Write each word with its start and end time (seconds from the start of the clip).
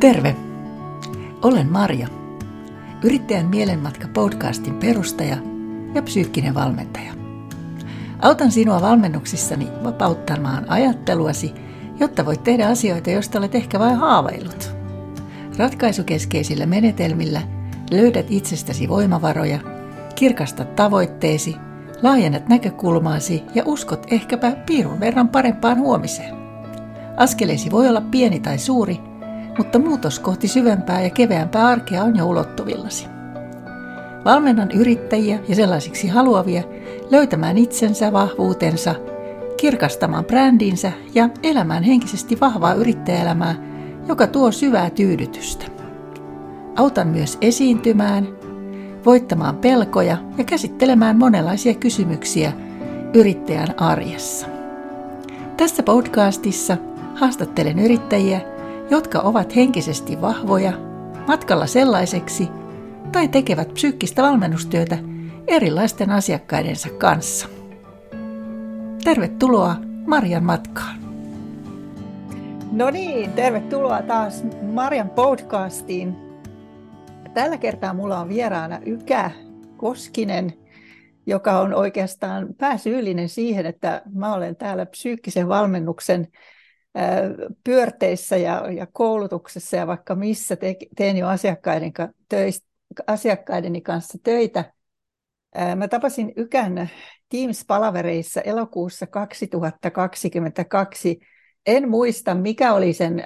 Terve! 0.00 0.36
Olen 1.42 1.72
Marja, 1.72 2.08
yrittäjän 3.04 3.46
mielenmatka 3.46 4.08
podcastin 4.14 4.74
perustaja 4.74 5.36
ja 5.94 6.02
psyykkinen 6.02 6.54
valmentaja. 6.54 7.12
Autan 8.22 8.52
sinua 8.52 8.80
valmennuksissani 8.80 9.68
vapauttamaan 9.84 10.70
ajatteluasi, 10.70 11.54
jotta 12.00 12.26
voit 12.26 12.44
tehdä 12.44 12.68
asioita, 12.68 13.10
joista 13.10 13.38
olet 13.38 13.54
ehkä 13.54 13.78
vain 13.78 13.96
haaveillut. 13.96 14.70
Ratkaisukeskeisillä 15.56 16.66
menetelmillä 16.66 17.42
löydät 17.90 18.26
itsestäsi 18.28 18.88
voimavaroja, 18.88 19.58
kirkastat 20.14 20.76
tavoitteesi, 20.76 21.56
laajennat 22.02 22.48
näkökulmaasi 22.48 23.42
ja 23.54 23.62
uskot 23.66 24.06
ehkäpä 24.10 24.56
piirun 24.66 25.00
verran 25.00 25.28
parempaan 25.28 25.78
huomiseen. 25.78 26.34
Askeleesi 27.16 27.70
voi 27.70 27.88
olla 27.88 28.00
pieni 28.00 28.40
tai 28.40 28.58
suuri, 28.58 29.07
mutta 29.58 29.78
muutos 29.78 30.20
kohti 30.20 30.48
syvempää 30.48 31.02
ja 31.02 31.10
keveämpää 31.10 31.66
arkea 31.66 32.02
on 32.02 32.16
jo 32.16 32.26
ulottuvillasi. 32.26 33.06
Valmennan 34.24 34.70
yrittäjiä 34.70 35.38
ja 35.48 35.54
sellaisiksi 35.54 36.08
haluavia 36.08 36.62
löytämään 37.10 37.58
itsensä, 37.58 38.12
vahvuutensa, 38.12 38.94
kirkastamaan 39.56 40.24
brändinsä 40.24 40.92
ja 41.14 41.28
elämään 41.42 41.82
henkisesti 41.82 42.40
vahvaa 42.40 42.74
yrittäjäelämää, 42.74 43.54
joka 44.08 44.26
tuo 44.26 44.52
syvää 44.52 44.90
tyydytystä. 44.90 45.64
Autan 46.76 47.08
myös 47.08 47.38
esiintymään, 47.40 48.28
voittamaan 49.06 49.56
pelkoja 49.56 50.16
ja 50.38 50.44
käsittelemään 50.44 51.18
monenlaisia 51.18 51.74
kysymyksiä 51.74 52.52
yrittäjän 53.14 53.74
arjessa. 53.76 54.46
Tässä 55.56 55.82
podcastissa 55.82 56.76
haastattelen 57.14 57.78
yrittäjiä– 57.78 58.40
jotka 58.90 59.20
ovat 59.20 59.56
henkisesti 59.56 60.20
vahvoja, 60.20 60.72
matkalla 61.26 61.66
sellaiseksi 61.66 62.48
tai 63.12 63.28
tekevät 63.28 63.74
psyykkistä 63.74 64.22
valmennustyötä 64.22 64.98
erilaisten 65.46 66.10
asiakkaidensa 66.10 66.88
kanssa. 66.88 67.48
Tervetuloa 69.04 69.76
Marjan 70.06 70.44
matkaan. 70.44 70.98
No 72.72 72.90
niin, 72.90 73.32
tervetuloa 73.32 74.02
taas 74.02 74.44
Marjan 74.62 75.10
podcastiin. 75.10 76.16
Tällä 77.34 77.56
kertaa 77.56 77.94
mulla 77.94 78.18
on 78.18 78.28
vieraana 78.28 78.78
Ykä 78.86 79.30
Koskinen, 79.76 80.52
joka 81.26 81.60
on 81.60 81.74
oikeastaan 81.74 82.48
pääsyyllinen 82.58 83.28
siihen, 83.28 83.66
että 83.66 84.02
mä 84.14 84.34
olen 84.34 84.56
täällä 84.56 84.86
psyykkisen 84.86 85.48
valmennuksen 85.48 86.28
pyörteissä 87.64 88.36
ja, 88.36 88.72
ja 88.72 88.86
koulutuksessa 88.92 89.76
ja 89.76 89.86
vaikka 89.86 90.14
missä 90.14 90.56
te, 90.56 90.76
teen 90.96 91.16
jo 91.16 91.28
asiakkaiden, 91.28 91.92
töistä, 92.28 92.68
asiakkaideni 93.06 93.80
kanssa 93.80 94.18
töitä. 94.22 94.72
Mä 95.76 95.88
tapasin 95.88 96.32
Ykän 96.36 96.90
Teams-palavereissa 97.28 98.40
elokuussa 98.40 99.06
2022. 99.06 101.18
En 101.66 101.88
muista, 101.88 102.34
mikä 102.34 102.72
oli 102.72 102.92
sen 102.92 103.24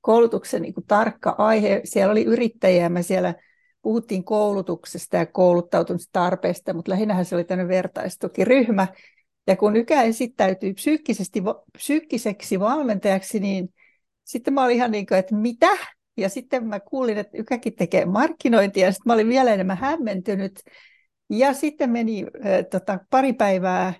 koulutuksen 0.00 0.62
niin 0.62 0.74
tarkka 0.86 1.34
aihe. 1.38 1.80
Siellä 1.84 2.12
oli 2.12 2.24
yrittäjiä, 2.24 2.88
me 2.88 3.02
siellä 3.02 3.34
puhuttiin 3.82 4.24
koulutuksesta 4.24 5.16
ja 5.16 5.26
kouluttautumistarpeesta, 5.26 6.74
mutta 6.74 6.90
lähinnähän 6.90 7.24
se 7.24 7.34
oli 7.34 7.44
tämmöinen 7.44 7.68
vertaistukiryhmä. 7.68 8.86
Ja 9.50 9.56
kun 9.56 9.76
Ykä 9.76 10.02
esittäytyi 10.02 10.74
psyykkisesti, 10.74 11.42
psyykkiseksi 11.72 12.60
valmentajaksi, 12.60 13.40
niin 13.40 13.74
sitten 14.24 14.54
mä 14.54 14.64
olin 14.64 14.76
ihan 14.76 14.90
niin 14.90 15.06
kuin, 15.06 15.18
että 15.18 15.34
mitä? 15.34 15.68
Ja 16.16 16.28
sitten 16.28 16.66
mä 16.66 16.80
kuulin, 16.80 17.18
että 17.18 17.38
Ykäkin 17.38 17.74
tekee 17.76 18.04
markkinointia, 18.04 18.86
ja 18.86 18.92
sitten 18.92 19.10
mä 19.10 19.14
olin 19.14 19.28
vielä 19.28 19.54
enemmän 19.54 19.76
hämmentynyt. 19.76 20.60
Ja 21.30 21.52
sitten 21.52 21.90
meni 21.90 22.24
äh, 22.24 22.50
tota, 22.70 22.98
pari 23.10 23.32
päivää, 23.32 23.94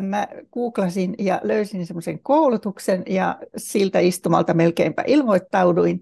mä 0.00 0.28
googlasin 0.52 1.14
ja 1.18 1.40
löysin 1.42 1.86
semmoisen 1.86 2.22
koulutuksen, 2.22 3.02
ja 3.06 3.38
siltä 3.56 3.98
istumalta 3.98 4.54
melkeinpä 4.54 5.04
ilmoittauduin. 5.06 6.00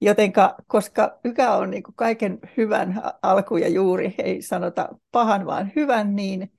Jotenka, 0.00 0.54
koska 0.66 1.18
Ykä 1.24 1.52
on 1.52 1.70
niin 1.70 1.82
kuin 1.82 1.94
kaiken 1.96 2.38
hyvän 2.56 3.02
alku 3.22 3.56
ja 3.56 3.68
juuri, 3.68 4.14
ei 4.18 4.42
sanota 4.42 4.88
pahan, 5.12 5.46
vaan 5.46 5.72
hyvän, 5.76 6.16
niin 6.16 6.50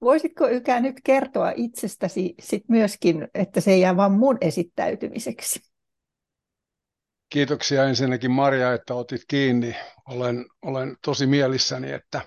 Voisitko 0.00 0.48
Ykä 0.48 0.80
nyt 0.80 0.96
kertoa 1.04 1.52
itsestäsi 1.56 2.34
sit 2.40 2.64
myöskin, 2.68 3.28
että 3.34 3.60
se 3.60 3.70
ei 3.70 3.80
jää 3.80 3.96
vain 3.96 4.12
mun 4.12 4.38
esittäytymiseksi? 4.40 5.60
Kiitoksia 7.28 7.84
ensinnäkin 7.84 8.30
Maria, 8.30 8.72
että 8.72 8.94
otit 8.94 9.22
kiinni. 9.28 9.76
Olen, 10.08 10.46
olen 10.62 10.96
tosi 11.04 11.26
mielissäni, 11.26 11.92
että 11.92 12.20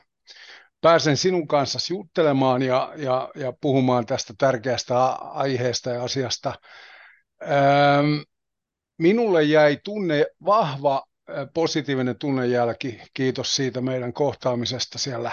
pääsen 0.82 1.18
sinun 1.18 1.48
kanssa 1.48 1.94
juttelemaan 1.94 2.62
ja, 2.62 2.94
ja, 2.98 3.30
ja 3.36 3.54
puhumaan 3.62 4.06
tästä 4.06 4.34
tärkeästä 4.38 5.06
aiheesta 5.09 5.90
ja 5.90 6.03
asiasta. 6.03 6.53
Ähm, 7.44 8.22
minulle 8.98 9.44
jäi 9.44 9.78
tunne, 9.84 10.26
vahva 10.46 11.03
positiivinen 11.53 12.18
tunnejälki, 12.20 13.02
kiitos 13.14 13.56
siitä 13.56 13.82
meidän 13.82 14.14
kohtaamisesta 14.14 15.00
siellä 15.00 15.32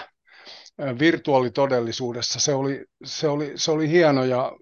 virtuaalitodellisuudessa. 0.99 2.41
Se 2.41 2.55
oli, 2.55 2.85
se, 3.05 3.29
oli, 3.29 3.53
se 3.57 3.71
oli 3.71 3.89
hieno 3.89 4.25
ja 4.25 4.53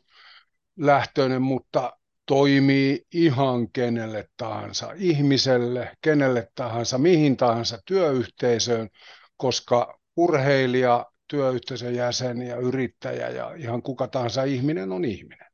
lähtöinen, 0.82 1.42
mutta 1.42 1.98
toimii 2.26 3.06
ihan 3.14 3.72
kenelle 3.72 4.28
tahansa, 4.38 4.92
ihmiselle, 4.96 5.92
kenelle 6.02 6.48
tahansa, 6.56 6.98
mihin 6.98 7.38
tahansa 7.38 7.80
työyhteisöön, 7.86 8.90
koska 9.38 10.00
urheilija, 10.18 11.06
työyhteisön 11.28 11.96
jäsen 11.96 12.42
ja 12.42 12.56
yrittäjä 12.56 13.30
ja 13.30 13.54
ihan 13.56 13.82
kuka 13.82 14.08
tahansa 14.08 14.44
ihminen 14.44 14.92
on 14.92 15.06
ihminen. 15.06 15.48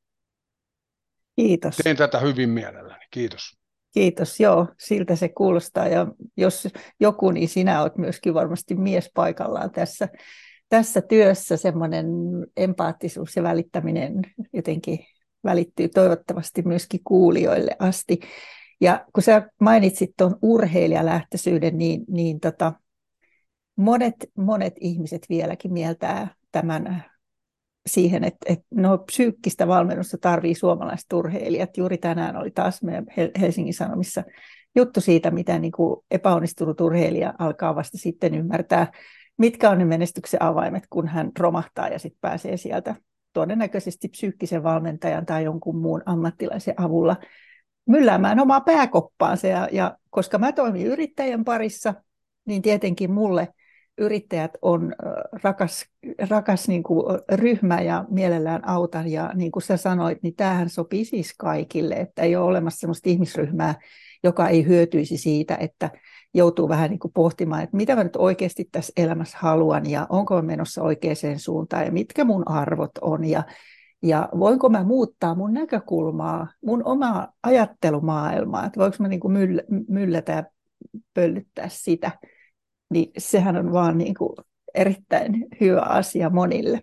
Kiitos. 1.35 1.75
Teen 1.75 1.97
tätä 1.97 2.19
hyvin 2.19 2.49
mielelläni. 2.49 3.05
Kiitos. 3.11 3.57
Kiitos, 3.93 4.39
joo, 4.39 4.67
siltä 4.79 5.15
se 5.15 5.29
kuulostaa. 5.29 5.87
Ja 5.87 6.07
jos 6.37 6.67
joku, 6.99 7.31
niin 7.31 7.49
sinä 7.49 7.81
olet 7.81 7.97
myöskin 7.97 8.33
varmasti 8.33 8.75
mies 8.75 9.11
paikallaan 9.13 9.71
tässä, 9.71 10.09
tässä 10.69 11.01
työssä. 11.01 11.57
Semmoinen 11.57 12.05
empaattisuus 12.57 13.35
ja 13.35 13.43
välittäminen 13.43 14.13
jotenkin 14.53 14.99
välittyy 15.47 15.89
toivottavasti 15.89 16.61
myöskin 16.61 16.99
kuulijoille 17.03 17.75
asti. 17.79 18.19
Ja 18.81 19.05
kun 19.13 19.23
sä 19.23 19.49
mainitsit 19.61 20.11
tuon 20.17 20.35
urheilijalähtöisyyden, 20.41 21.77
niin, 21.77 22.05
niin 22.07 22.39
tota, 22.39 22.73
monet, 23.75 24.15
monet 24.37 24.73
ihmiset 24.79 25.25
vieläkin 25.29 25.73
mieltää 25.73 26.27
tämän 26.51 27.03
siihen, 27.87 28.23
että, 28.23 28.45
että 28.45 28.65
no, 28.75 28.97
psyykkistä 28.97 29.67
valmennusta 29.67 30.17
tarvii 30.21 30.55
suomalaiset 30.55 31.13
urheilijat. 31.13 31.77
Juuri 31.77 31.97
tänään 31.97 32.35
oli 32.35 32.51
taas 32.51 32.83
meidän 32.83 33.05
Helsingin 33.39 33.73
Sanomissa 33.73 34.23
juttu 34.75 35.01
siitä, 35.01 35.31
mitä 35.31 35.59
niin 35.59 35.71
kuin 35.71 36.05
epäonnistunut 36.11 36.81
urheilija 36.81 37.33
alkaa 37.39 37.75
vasta 37.75 37.97
sitten 37.97 38.35
ymmärtää, 38.35 38.91
mitkä 39.37 39.69
on 39.69 39.77
ne 39.77 39.85
menestyksen 39.85 40.43
avaimet, 40.43 40.83
kun 40.89 41.07
hän 41.07 41.31
romahtaa 41.39 41.87
ja 41.87 41.99
sitten 41.99 42.19
pääsee 42.21 42.57
sieltä 42.57 42.95
todennäköisesti 43.37 44.07
psyykkisen 44.07 44.63
valmentajan 44.63 45.25
tai 45.25 45.43
jonkun 45.43 45.77
muun 45.77 46.03
ammattilaisen 46.05 46.73
avulla 46.77 47.15
mylläämään 47.87 48.39
omaa 48.39 48.61
pääkoppaansa. 48.61 49.47
Ja, 49.47 49.69
ja 49.71 49.97
koska 50.09 50.37
mä 50.37 50.51
toimin 50.51 50.87
yrittäjän 50.87 51.43
parissa, 51.43 51.93
niin 52.45 52.61
tietenkin 52.61 53.11
mulle 53.11 53.47
yrittäjät 53.97 54.51
on 54.61 54.95
rakas, 55.43 55.85
rakas 56.29 56.67
niin 56.67 56.83
kuin 56.83 57.19
ryhmä 57.31 57.81
ja 57.81 58.05
mielellään 58.09 58.67
autan. 58.67 59.07
Ja 59.07 59.31
niin 59.35 59.51
kuin 59.51 59.63
sä 59.63 59.77
sanoit, 59.77 60.23
niin 60.23 60.35
tämähän 60.35 60.69
sopii 60.69 61.05
siis 61.05 61.33
kaikille, 61.37 61.95
että 61.95 62.21
ei 62.21 62.35
ole 62.35 62.45
olemassa 62.45 62.79
sellaista 62.79 63.09
ihmisryhmää, 63.09 63.75
joka 64.23 64.47
ei 64.49 64.65
hyötyisi 64.65 65.17
siitä, 65.17 65.55
että 65.55 65.89
joutuu 66.33 66.69
vähän 66.69 66.89
niin 66.89 66.99
kuin 66.99 67.13
pohtimaan, 67.13 67.63
että 67.63 67.77
mitä 67.77 67.95
mä 67.95 68.03
nyt 68.03 68.15
oikeasti 68.15 68.69
tässä 68.71 68.93
elämässä 68.97 69.37
haluan 69.41 69.89
ja 69.89 70.07
onko 70.09 70.35
mä 70.35 70.41
menossa 70.41 70.83
oikeaan 70.83 71.15
suuntaan 71.37 71.85
ja 71.85 71.91
mitkä 71.91 72.23
mun 72.23 72.43
arvot 72.49 72.91
on 73.01 73.23
ja, 73.23 73.43
ja 74.03 74.29
voinko 74.39 74.69
mä 74.69 74.83
muuttaa 74.83 75.35
mun 75.35 75.53
näkökulmaa, 75.53 76.47
mun 76.65 76.81
omaa 76.85 77.33
ajattelumaailmaa, 77.43 78.65
että 78.65 78.79
voinko 78.79 78.97
mä 78.99 79.07
niin 79.07 79.19
kuin 79.19 79.37
myllätä 79.89 80.31
ja 80.31 80.43
pöllyttää 81.13 81.69
sitä, 81.69 82.11
niin 82.89 83.11
sehän 83.17 83.57
on 83.57 83.73
vaan 83.73 83.97
niin 83.97 84.13
kuin 84.13 84.33
erittäin 84.75 85.45
hyvä 85.61 85.81
asia 85.81 86.29
monille. 86.29 86.81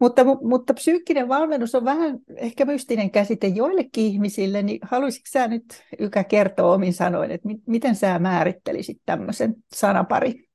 Mutta, 0.00 0.24
mutta 0.24 0.74
psyykkinen 0.74 1.28
valmennus 1.28 1.74
on 1.74 1.84
vähän 1.84 2.18
ehkä 2.36 2.64
mystinen 2.64 3.10
käsite 3.10 3.46
joillekin 3.46 4.04
ihmisille, 4.04 4.62
niin 4.62 4.78
haluaisitko 4.82 5.28
sä 5.32 5.48
nyt 5.48 5.84
Ykä 5.98 6.24
kertoa 6.24 6.74
omin 6.74 6.94
sanoin, 6.94 7.30
että 7.30 7.48
miten 7.66 7.94
sä 7.96 8.18
määrittelisit 8.18 8.98
tämmöisen 9.06 9.54
sanapari? 9.74 10.48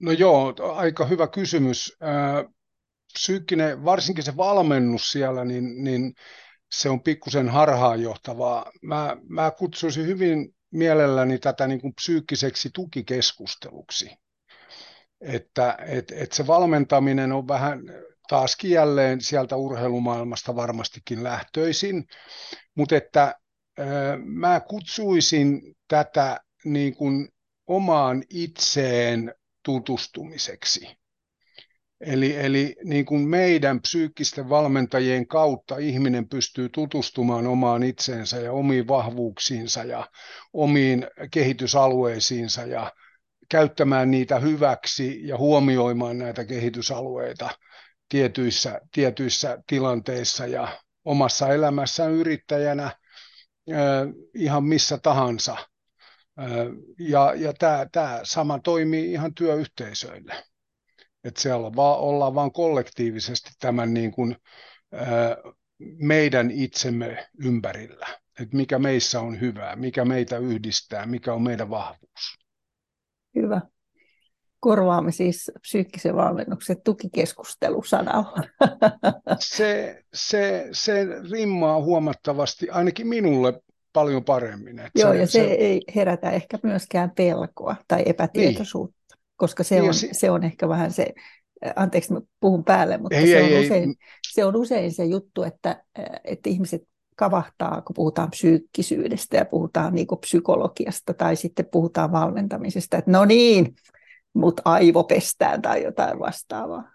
No 0.00 0.12
joo, 0.12 0.54
aika 0.74 1.06
hyvä 1.06 1.26
kysymys. 1.26 1.96
Psyykkinen, 3.12 3.84
varsinkin 3.84 4.24
se 4.24 4.36
valmennus 4.36 5.10
siellä, 5.10 5.44
niin, 5.44 5.84
niin 5.84 6.14
se 6.72 6.90
on 6.90 7.02
pikkusen 7.02 7.48
harhaanjohtavaa. 7.48 8.70
Mä, 8.82 9.16
mä 9.28 9.50
kutsuisin 9.50 10.06
hyvin 10.06 10.54
mielelläni 10.70 11.38
tätä 11.38 11.66
niin 11.66 11.80
kuin 11.80 11.94
psyykkiseksi 11.94 12.70
tukikeskusteluksi. 12.74 14.10
Että 15.20 15.76
et, 15.86 16.12
et 16.16 16.32
se 16.32 16.46
valmentaminen 16.46 17.32
on 17.32 17.48
vähän 17.48 17.80
taaskin 18.28 18.70
jälleen 18.70 19.20
sieltä 19.20 19.56
urheilumaailmasta 19.56 20.56
varmastikin 20.56 21.24
lähtöisin, 21.24 22.04
mutta 22.74 22.96
että 22.96 23.34
mä 24.24 24.60
kutsuisin 24.60 25.76
tätä 25.88 26.40
niin 26.64 26.94
kuin 26.96 27.28
omaan 27.66 28.22
itseen 28.30 29.34
tutustumiseksi. 29.64 30.98
Eli, 32.00 32.36
eli 32.36 32.76
niin 32.84 33.04
kuin 33.04 33.20
meidän 33.20 33.80
psyykkisten 33.80 34.48
valmentajien 34.48 35.26
kautta 35.26 35.78
ihminen 35.78 36.28
pystyy 36.28 36.68
tutustumaan 36.68 37.46
omaan 37.46 37.82
itseensä 37.82 38.36
ja 38.36 38.52
omiin 38.52 38.88
vahvuuksiinsa 38.88 39.84
ja 39.84 40.08
omiin 40.52 41.06
kehitysalueisiinsa 41.30 42.62
ja 42.62 42.92
käyttämään 43.48 44.10
niitä 44.10 44.38
hyväksi 44.38 45.26
ja 45.26 45.38
huomioimaan 45.38 46.18
näitä 46.18 46.44
kehitysalueita 46.44 47.50
tietyissä, 48.08 48.80
tietyissä 48.92 49.58
tilanteissa 49.66 50.46
ja 50.46 50.68
omassa 51.04 51.48
elämässään 51.48 52.12
yrittäjänä 52.12 52.90
ihan 54.34 54.64
missä 54.64 54.98
tahansa. 54.98 55.56
Ja, 56.98 57.34
ja 57.36 57.52
tämä 57.92 58.20
sama 58.22 58.58
toimii 58.58 59.12
ihan 59.12 59.34
työyhteisöille. 59.34 60.44
Että 61.24 61.40
siellä 61.40 61.76
vaan, 61.76 61.98
ollaan 61.98 62.34
vaan 62.34 62.52
kollektiivisesti 62.52 63.50
tämän 63.58 63.94
niin 63.94 64.12
kuin, 64.12 64.36
meidän 65.78 66.50
itsemme 66.50 67.28
ympärillä. 67.42 68.06
Että 68.40 68.56
mikä 68.56 68.78
meissä 68.78 69.20
on 69.20 69.40
hyvää, 69.40 69.76
mikä 69.76 70.04
meitä 70.04 70.38
yhdistää, 70.38 71.06
mikä 71.06 71.34
on 71.34 71.42
meidän 71.42 71.70
vahvuus. 71.70 72.38
Hyvä 73.34 73.60
korvaamme 74.60 75.12
siis 75.12 75.50
psyykkisen 75.60 76.16
valmennuksen 76.16 76.76
tukikeskustelusanalla. 76.84 78.42
Se, 79.38 80.02
se, 80.14 80.68
se 80.72 81.06
rimmaa 81.30 81.82
huomattavasti, 81.82 82.70
ainakin 82.70 83.06
minulle 83.06 83.60
paljon 83.92 84.24
paremmin. 84.24 84.78
Että 84.78 85.00
Joo, 85.00 85.12
se, 85.12 85.18
ja 85.18 85.26
se, 85.26 85.32
se 85.32 85.44
ei 85.44 85.80
herätä 85.96 86.30
ehkä 86.30 86.58
myöskään 86.62 87.10
pelkoa 87.10 87.76
tai 87.88 88.02
epätietoisuutta, 88.06 89.14
niin. 89.14 89.24
koska 89.36 89.62
se 89.62 89.74
niin 89.74 89.88
on, 89.88 89.94
se... 89.94 90.08
se 90.12 90.30
on 90.30 90.44
ehkä 90.44 90.68
vähän 90.68 90.92
se, 90.92 91.14
anteeksi 91.76 92.12
mä 92.12 92.20
puhun 92.40 92.64
päälle, 92.64 92.98
mutta 92.98 93.16
ei, 93.16 93.26
se, 93.26 93.42
on 93.42 93.48
ei, 93.48 93.66
usein, 93.66 93.88
ei. 93.88 93.94
se 94.32 94.44
on 94.44 94.56
usein 94.56 94.92
se 94.92 95.04
juttu, 95.04 95.42
että, 95.42 95.84
että 96.24 96.50
ihmiset 96.50 96.82
kavahtaa, 97.18 97.82
kun 97.82 97.94
puhutaan 97.94 98.30
psyykkisyydestä 98.30 99.36
ja 99.36 99.44
puhutaan 99.44 99.94
niin 99.94 100.06
psykologiasta 100.20 101.14
tai 101.14 101.36
sitten 101.36 101.66
puhutaan 101.72 102.12
valmentamisesta, 102.12 102.96
että 102.96 103.10
no 103.10 103.24
niin, 103.24 103.74
mut 104.34 104.60
aivopestään 104.64 105.62
tai 105.62 105.82
jotain 105.82 106.18
vastaavaa. 106.18 106.92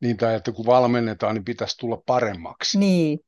Niin, 0.00 0.16
tai 0.16 0.34
että 0.34 0.52
kun 0.52 0.66
valmennetaan, 0.66 1.34
niin 1.34 1.44
pitäisi 1.44 1.78
tulla 1.78 2.02
paremmaksi. 2.06 2.78
Niin, 2.78 3.18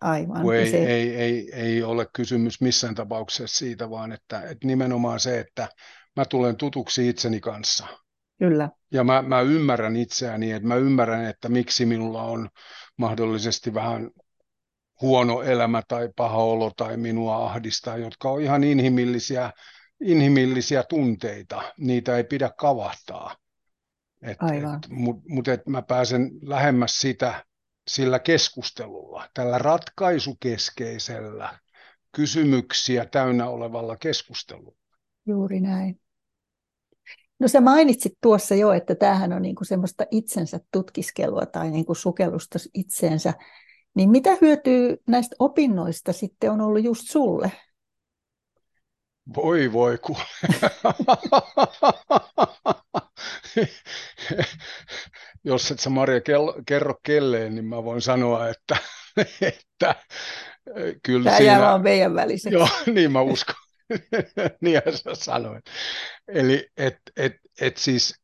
aivan. 0.00 0.42
Kun 0.42 0.54
ei, 0.54 0.70
se... 0.70 0.78
ei, 0.78 1.16
ei, 1.16 1.50
ei 1.52 1.82
ole 1.82 2.06
kysymys 2.12 2.60
missään 2.60 2.94
tapauksessa 2.94 3.58
siitä, 3.58 3.90
vaan 3.90 4.12
että, 4.12 4.42
että 4.42 4.66
nimenomaan 4.66 5.20
se, 5.20 5.40
että 5.40 5.68
mä 6.16 6.24
tulen 6.24 6.56
tutuksi 6.56 7.08
itseni 7.08 7.40
kanssa. 7.40 7.86
Kyllä. 8.38 8.70
Ja 8.92 9.04
mä, 9.04 9.22
mä 9.22 9.40
ymmärrän 9.40 9.96
itseäni, 9.96 10.52
että 10.52 10.68
mä 10.68 10.74
ymmärrän, 10.74 11.24
että 11.24 11.48
miksi 11.48 11.86
minulla 11.86 12.22
on 12.22 12.48
mahdollisesti 12.96 13.74
vähän 13.74 14.10
huono 15.02 15.42
elämä 15.42 15.82
tai 15.88 16.08
paha 16.16 16.36
olo 16.36 16.70
tai 16.76 16.96
minua 16.96 17.46
ahdistaa, 17.46 17.96
jotka 17.96 18.30
on 18.30 18.42
ihan 18.42 18.64
inhimillisiä 18.64 19.52
inhimillisiä 20.00 20.82
tunteita, 20.82 21.62
niitä 21.78 22.16
ei 22.16 22.24
pidä 22.24 22.50
kavahtaa. 22.58 23.36
Et, 24.22 24.36
Aivan. 24.40 24.80
Et, 24.84 24.90
Mutta 24.90 25.22
mut 25.28 25.48
et 25.48 25.66
mä 25.66 25.82
pääsen 25.82 26.30
lähemmäs 26.42 26.98
sitä 26.98 27.44
sillä 27.88 28.18
keskustelulla, 28.18 29.28
tällä 29.34 29.58
ratkaisukeskeisellä 29.58 31.58
kysymyksiä 32.12 33.06
täynnä 33.06 33.48
olevalla 33.48 33.96
keskustelulla. 33.96 34.78
Juuri 35.26 35.60
näin. 35.60 36.00
No 37.40 37.48
sä 37.48 37.60
mainitsit 37.60 38.12
tuossa 38.20 38.54
jo, 38.54 38.72
että 38.72 38.94
tämähän 38.94 39.32
on 39.32 39.42
niinku 39.42 39.64
semmoista 39.64 40.04
itsensä 40.10 40.60
tutkiskelua 40.72 41.46
tai 41.46 41.70
niinku 41.70 41.94
sukellusta 41.94 42.58
itseensä. 42.74 43.34
Niin 43.94 44.10
mitä 44.10 44.30
hyötyä 44.40 44.96
näistä 45.06 45.36
opinnoista 45.38 46.12
sitten 46.12 46.50
on 46.50 46.60
ollut 46.60 46.84
just 46.84 47.10
sulle? 47.10 47.52
Voi 49.36 49.72
voi 49.72 49.98
ku. 49.98 50.16
Jos 55.44 55.70
et 55.70 55.80
sä 55.80 55.90
Maria 55.90 56.20
kerro 56.66 56.94
kelleen, 57.02 57.54
niin 57.54 57.64
mä 57.64 57.84
voin 57.84 58.02
sanoa, 58.02 58.48
että, 58.48 58.76
että 59.40 59.94
kyllä 61.02 61.24
Tämä 61.24 61.36
siinä... 61.36 61.52
jää 61.52 61.60
vaan 61.60 61.82
meidän 61.82 62.14
väliseksi. 62.14 62.54
Joo, 62.54 62.68
niin 62.94 63.12
mä 63.12 63.20
uskon. 63.20 63.54
niin 64.60 64.82
sä 64.90 65.14
sanoit. 65.14 65.64
Eli 66.28 66.68
et, 66.76 66.96
et, 67.16 67.32
et 67.60 67.76
siis 67.76 68.14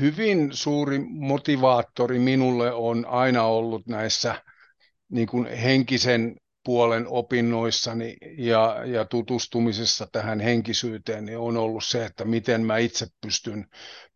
hyvin 0.00 0.48
suuri 0.52 0.98
motivaattori 1.08 2.18
minulle 2.18 2.72
on 2.72 3.06
aina 3.06 3.42
ollut 3.42 3.86
näissä 3.86 4.42
niin 5.10 5.26
kuin 5.26 5.46
henkisen 5.46 6.36
puolen 6.64 7.08
opinnoissani 7.08 8.16
ja, 8.38 8.82
ja 8.84 9.04
tutustumisessa 9.04 10.06
tähän 10.12 10.40
henkisyyteen 10.40 11.24
niin 11.24 11.38
on 11.38 11.56
ollut 11.56 11.84
se, 11.84 12.04
että 12.04 12.24
miten 12.24 12.66
mä 12.66 12.78
itse 12.78 13.06
pystyn, 13.20 13.66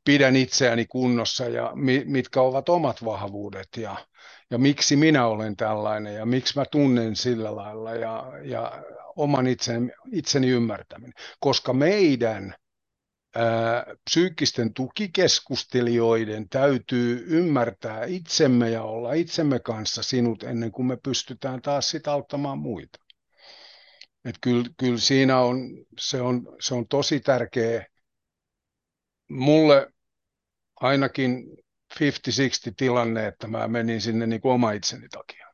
pidän 0.05 0.37
itseäni 0.37 0.87
kunnossa 0.87 1.45
ja 1.45 1.73
mi, 1.75 2.03
mitkä 2.07 2.41
ovat 2.41 2.69
omat 2.69 3.05
vahvuudet 3.05 3.69
ja, 3.77 3.97
ja 4.51 4.59
miksi 4.59 4.97
minä 4.97 5.27
olen 5.27 5.57
tällainen 5.57 6.15
ja 6.15 6.27
miksi 6.27 6.59
mä 6.59 6.65
tunnen 6.71 7.17
sillä 7.17 7.57
lailla 7.57 7.95
ja, 7.95 8.33
ja 8.43 8.85
oman 9.17 9.47
itseni, 9.47 9.91
itseni 10.13 10.49
ymmärtäminen. 10.49 11.13
Koska 11.41 11.73
meidän 11.73 12.55
psyykkisten 14.05 14.75
tukikeskustelijoiden 14.75 16.49
täytyy 16.49 17.25
ymmärtää 17.27 18.05
itsemme 18.05 18.71
ja 18.71 18.83
olla 18.83 19.13
itsemme 19.13 19.59
kanssa 19.59 20.03
sinut 20.03 20.43
ennen 20.43 20.73
kuin 20.73 20.87
me 20.87 20.97
pystytään 20.97 21.63
taas 21.63 21.91
sitä 21.91 22.13
auttamaan 22.13 22.59
muita. 22.59 22.99
Et 24.25 24.35
kyllä, 24.41 24.65
kyllä 24.77 24.99
siinä 24.99 25.41
on 25.41 25.59
se, 25.99 26.21
on, 26.21 26.57
se 26.61 26.75
on 26.75 26.89
tosi 26.89 27.21
tärkeä 27.21 27.87
mulle 29.31 29.93
ainakin 30.81 31.59
50-60 31.95 32.03
tilanne, 32.77 33.27
että 33.27 33.47
mä 33.47 33.69
menin 33.69 34.01
sinne 34.01 34.27
niin 34.27 34.41
kuin 34.41 34.53
oma 34.53 34.73
itseni 34.73 35.09
takia. 35.09 35.49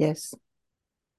Yes, 0.00 0.36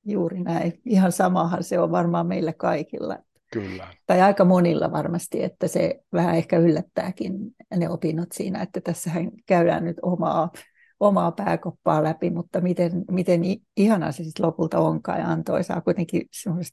juuri 0.05 0.39
näin. 0.39 0.81
Ihan 0.85 1.11
samahan 1.11 1.63
se 1.63 1.79
on 1.79 1.91
varmaan 1.91 2.27
meillä 2.27 2.53
kaikilla. 2.53 3.17
Kyllä. 3.53 3.87
Tai 4.05 4.21
aika 4.21 4.45
monilla 4.45 4.91
varmasti, 4.91 5.43
että 5.43 5.67
se 5.67 5.99
vähän 6.13 6.35
ehkä 6.35 6.57
yllättääkin 6.57 7.33
ne 7.75 7.89
opinnot 7.89 8.31
siinä, 8.31 8.61
että 8.61 8.81
tässähän 8.81 9.31
käydään 9.45 9.83
nyt 9.83 9.97
omaa, 10.01 10.51
omaa 10.99 11.31
pääkoppaa 11.31 12.03
läpi, 12.03 12.29
mutta 12.29 12.61
miten, 12.61 12.91
miten 13.11 13.41
ihanaa 13.77 14.11
se 14.11 14.23
sitten 14.23 14.45
lopulta 14.45 14.79
onkaan 14.79 15.19
ja 15.19 15.27
antoisaa 15.27 15.81
kuitenkin 15.81 16.21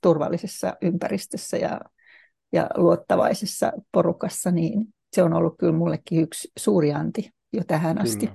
turvallisessa 0.02 0.76
ympäristössä 0.82 1.56
ja, 1.56 1.80
ja 2.52 2.70
luottavaisessa 2.76 3.72
porukassa, 3.92 4.50
niin 4.50 4.86
se 5.12 5.22
on 5.22 5.32
ollut 5.32 5.54
kyllä 5.58 5.72
mullekin 5.72 6.20
yksi 6.20 6.52
suuri 6.58 6.92
anti 6.92 7.30
jo 7.52 7.62
tähän 7.66 7.96
kyllä. 7.96 8.10
asti. 8.10 8.30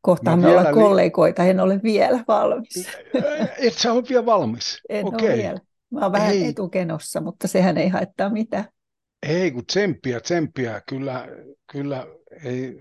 Kohtaan 0.00 0.40
me 0.40 0.48
ollaan 0.48 0.74
kollegoita, 0.74 1.44
en 1.44 1.60
ole 1.60 1.80
vielä 1.82 2.24
valmis. 2.28 2.88
Et 3.58 3.74
sä 3.74 3.92
ole 3.92 4.02
vielä 4.08 4.26
valmis? 4.26 4.80
En 4.88 5.06
okay. 5.06 5.28
ole 5.28 5.36
vielä. 5.36 5.60
Mä 5.94 6.00
oon 6.00 6.12
vähän 6.12 6.32
ei. 6.32 6.48
etukenossa, 6.48 7.20
mutta 7.20 7.48
sehän 7.48 7.78
ei 7.78 7.88
haittaa 7.88 8.30
mitään. 8.30 8.64
Ei, 9.22 9.50
kun 9.50 9.66
tsemppiä, 9.66 10.20
tsemppiä. 10.20 10.82
Kyllä, 10.88 11.28
kyllä, 11.72 12.06
ei, 12.44 12.78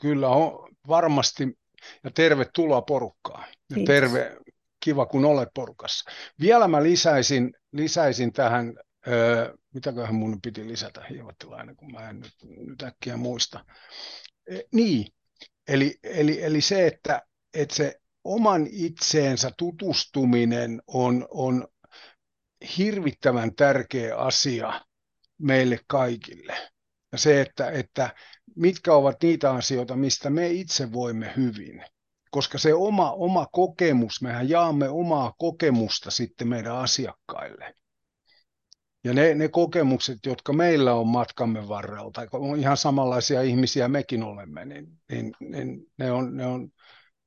kyllä 0.00 0.28
on 0.28 0.68
varmasti, 0.88 1.58
ja 2.04 2.10
tervetuloa 2.10 2.82
porukkaan. 2.82 3.44
Ja 3.76 3.84
terve, 3.86 4.36
kiva 4.84 5.06
kun 5.06 5.24
olet 5.24 5.48
porukassa. 5.54 6.10
Vielä 6.40 6.68
mä 6.68 6.82
lisäisin, 6.82 7.54
lisäisin 7.72 8.32
tähän, 8.32 8.74
öö, 9.08 9.54
mitäköhän 9.74 10.14
mun 10.14 10.40
piti 10.42 10.68
lisätä, 10.68 11.04
hiivattilainen, 11.10 11.76
kun 11.76 11.92
mä 11.92 12.10
en 12.10 12.20
nyt, 12.20 12.34
nyt 12.66 12.82
äkkiä 12.82 13.16
muista. 13.16 13.64
E, 14.50 14.60
niin, 14.72 15.06
eli, 15.68 15.98
eli, 16.02 16.42
eli 16.42 16.60
se, 16.60 16.86
että, 16.86 17.22
että 17.54 17.74
se 17.74 18.00
oman 18.24 18.66
itseensä 18.70 19.50
tutustuminen 19.58 20.82
on, 20.86 21.26
on 21.30 21.68
hirvittävän 22.78 23.54
tärkeä 23.54 24.16
asia 24.16 24.80
meille 25.38 25.78
kaikille. 25.86 26.56
Ja 27.12 27.18
se, 27.18 27.40
että, 27.40 27.70
että 27.70 28.14
mitkä 28.56 28.92
ovat 28.92 29.22
niitä 29.22 29.52
asioita, 29.52 29.96
mistä 29.96 30.30
me 30.30 30.48
itse 30.48 30.92
voimme 30.92 31.32
hyvin. 31.36 31.84
Koska 32.30 32.58
se 32.58 32.74
oma, 32.74 33.12
oma 33.12 33.46
kokemus, 33.46 34.22
mehän 34.22 34.48
jaamme 34.48 34.88
omaa 34.88 35.34
kokemusta 35.38 36.10
sitten 36.10 36.48
meidän 36.48 36.76
asiakkaille. 36.76 37.74
Ja 39.04 39.14
ne, 39.14 39.34
ne 39.34 39.48
kokemukset, 39.48 40.18
jotka 40.26 40.52
meillä 40.52 40.94
on 40.94 41.06
matkamme 41.06 41.68
varrelta, 41.68 42.26
on 42.32 42.58
ihan 42.58 42.76
samanlaisia 42.76 43.42
ihmisiä 43.42 43.88
mekin 43.88 44.22
olemme, 44.22 44.64
niin, 44.64 44.86
niin, 45.10 45.32
niin 45.40 45.86
ne, 45.98 46.12
on, 46.12 46.36
ne, 46.36 46.46
on, 46.46 46.68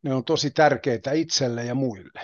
ne 0.03 0.13
on 0.13 0.23
tosi 0.23 0.51
tärkeitä 0.51 1.11
itselle 1.11 1.65
ja 1.65 1.75
muille. 1.75 2.21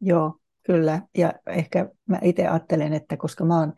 Joo, 0.00 0.38
Kyllä, 0.66 1.02
ja 1.18 1.32
ehkä 1.46 1.88
mä 2.06 2.18
itse 2.22 2.46
ajattelen, 2.46 2.92
että 2.92 3.16
koska 3.16 3.44
mä 3.44 3.60
oon 3.60 3.72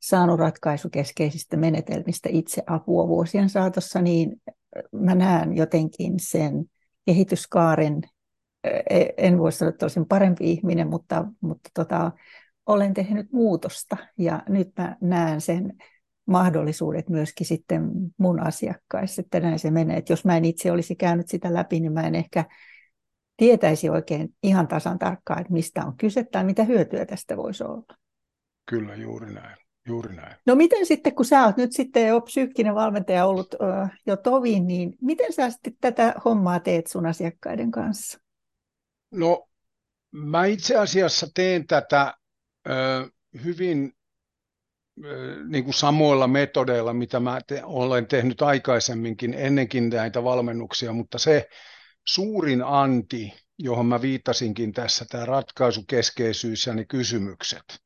saanut 0.00 0.38
ratkaisukeskeisistä 0.38 1.56
menetelmistä 1.56 2.28
itse 2.32 2.62
apua 2.66 3.08
vuosien 3.08 3.48
saatossa, 3.48 4.02
niin 4.02 4.42
mä 4.92 5.14
näen 5.14 5.56
jotenkin 5.56 6.12
sen 6.16 6.64
kehityskaaren, 7.06 8.02
e, 8.64 9.04
en 9.16 9.38
voi 9.38 9.52
sanoa, 9.52 9.70
että 9.70 9.84
olisin 9.84 10.06
parempi 10.06 10.50
ihminen, 10.50 10.88
mutta, 10.88 11.24
mutta 11.40 11.70
tota, 11.74 12.12
olen 12.66 12.94
tehnyt 12.94 13.32
muutosta 13.32 13.96
ja 14.18 14.42
nyt 14.48 14.68
mä 14.78 14.96
näen 15.00 15.40
sen 15.40 15.72
mahdollisuudet 16.26 17.08
myöskin 17.08 17.46
sitten 17.46 17.90
mun 18.18 18.40
asiakkaissa, 18.40 19.20
että 19.22 19.40
näin 19.40 19.58
se 19.58 19.70
menee. 19.70 19.96
Että 19.96 20.12
jos 20.12 20.24
mä 20.24 20.36
en 20.36 20.44
itse 20.44 20.72
olisi 20.72 20.96
käynyt 20.96 21.28
sitä 21.28 21.54
läpi, 21.54 21.80
niin 21.80 21.92
mä 21.92 22.06
en 22.06 22.14
ehkä 22.14 22.44
tietäisi 23.40 23.90
oikein 23.90 24.34
ihan 24.42 24.68
tasan 24.68 24.98
tarkkaan, 24.98 25.40
että 25.40 25.52
mistä 25.52 25.84
on 25.84 25.96
kyse 25.96 26.24
tai 26.24 26.44
mitä 26.44 26.64
hyötyä 26.64 27.06
tästä 27.06 27.36
voisi 27.36 27.64
olla. 27.64 27.96
Kyllä, 28.66 28.94
juuri 28.94 29.32
näin. 29.32 29.56
Juuri 29.86 30.16
näin. 30.16 30.36
No 30.46 30.54
miten 30.54 30.86
sitten, 30.86 31.14
kun 31.14 31.24
sä 31.24 31.44
oot 31.44 31.56
nyt 31.56 31.72
sitten 31.72 32.06
jo 32.06 32.20
psyykkinen 32.20 32.74
valmentaja 32.74 33.26
ollut 33.26 33.54
uh, 33.54 33.88
jo 34.06 34.16
tovin, 34.16 34.66
niin 34.66 34.94
miten 35.00 35.32
sä 35.32 35.50
sitten 35.50 35.72
tätä 35.80 36.14
hommaa 36.24 36.60
teet 36.60 36.86
sun 36.86 37.06
asiakkaiden 37.06 37.70
kanssa? 37.70 38.18
No 39.10 39.48
mä 40.10 40.44
itse 40.44 40.76
asiassa 40.76 41.26
teen 41.34 41.66
tätä 41.66 42.14
uh, 42.68 43.10
hyvin 43.44 43.92
niin 45.48 45.64
kuin 45.64 45.74
samoilla 45.74 46.28
metodeilla, 46.28 46.92
mitä 46.92 47.20
mä 47.20 47.40
te- 47.46 47.62
olen 47.64 48.06
tehnyt 48.06 48.42
aikaisemminkin 48.42 49.34
ennenkin 49.34 49.88
näitä 49.88 50.24
valmennuksia, 50.24 50.92
mutta 50.92 51.18
se, 51.18 51.48
suurin 52.06 52.62
anti, 52.62 53.32
johon 53.58 53.86
mä 53.86 54.02
viittasinkin 54.02 54.72
tässä, 54.72 55.04
tämä 55.08 55.24
ratkaisukeskeisyys 55.24 56.66
ja 56.66 56.74
ne 56.74 56.84
kysymykset, 56.84 57.80